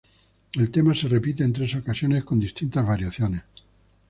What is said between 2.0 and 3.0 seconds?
con distintas